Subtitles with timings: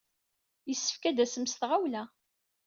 [0.69, 2.03] Yessefk ad d-tasem s tɣawla.